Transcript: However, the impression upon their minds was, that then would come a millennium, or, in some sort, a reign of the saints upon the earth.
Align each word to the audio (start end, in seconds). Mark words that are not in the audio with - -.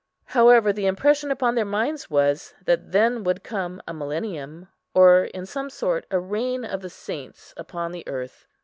However, 0.25 0.73
the 0.73 0.87
impression 0.87 1.29
upon 1.29 1.53
their 1.53 1.63
minds 1.63 2.09
was, 2.09 2.55
that 2.65 2.91
then 2.91 3.23
would 3.23 3.43
come 3.43 3.79
a 3.87 3.93
millennium, 3.93 4.67
or, 4.95 5.25
in 5.25 5.45
some 5.45 5.69
sort, 5.69 6.07
a 6.09 6.17
reign 6.17 6.65
of 6.65 6.81
the 6.81 6.89
saints 6.89 7.53
upon 7.55 7.91
the 7.91 8.07
earth. 8.07 8.47